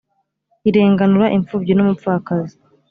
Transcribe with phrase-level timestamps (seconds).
[0.69, 2.55] irenganura imfubyi n’umupfakazi,